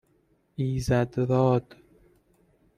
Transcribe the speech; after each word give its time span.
ایزدراد 0.55 1.75